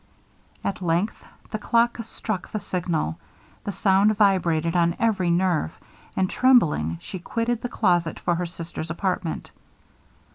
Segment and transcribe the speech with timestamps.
[0.63, 3.19] At length the clock struck the signal,
[3.65, 5.79] the sound vibrated on every nerve,
[6.15, 9.51] and trembling she quitted the closet for her sister's apartment.